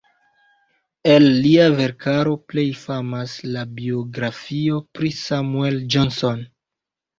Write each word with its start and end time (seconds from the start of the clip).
El 1.15 1.25
lia 1.43 1.67
verkaro 1.79 2.33
plej 2.53 2.65
famas 2.85 3.37
la 3.57 3.67
biografio 3.83 4.83
pri 4.99 5.15
Samuel 5.21 5.81
Johnson. 5.97 6.45